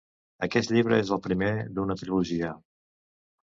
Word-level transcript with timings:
Aquest 0.45 0.73
llibre 0.75 0.99
és 1.01 1.11
el 1.17 1.21
primer 1.27 1.51
d'una 1.77 1.99
trilogia. 2.01 2.53